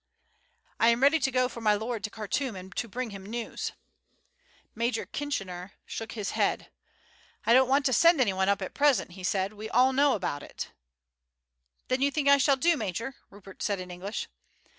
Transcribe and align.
"I 0.79 0.87
am 0.89 1.03
ready 1.03 1.19
to 1.19 1.29
go 1.29 1.47
for 1.47 1.61
my 1.61 1.75
lord 1.75 2.03
to 2.05 2.09
Khartoum, 2.09 2.55
and 2.55 2.75
to 2.75 2.87
bring 2.87 3.11
him 3.11 3.23
news." 3.23 3.73
Major 4.73 5.05
Kitchener 5.05 5.73
shook 5.85 6.13
his 6.13 6.31
head. 6.31 6.71
"I 7.45 7.53
don't 7.53 7.67
want 7.69 7.85
to 7.85 7.93
send 7.93 8.19
anyone 8.19 8.49
up 8.49 8.63
at 8.63 8.73
present," 8.73 9.11
he 9.11 9.23
said; 9.23 9.53
"we 9.53 9.67
know 9.67 9.73
all 9.73 10.15
about 10.15 10.41
it." 10.41 10.71
"Then 11.87 12.01
you 12.01 12.09
think 12.09 12.27
I 12.29 12.39
shall 12.39 12.57
do, 12.57 12.75
major?" 12.75 13.13
Rupert 13.29 13.61
said 13.61 13.79
in 13.79 13.91
English. 13.91 14.27